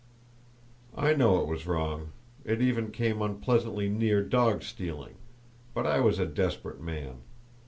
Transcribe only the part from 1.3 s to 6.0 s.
it was wrong,—it even came unpleasantly near dog stealing,—but I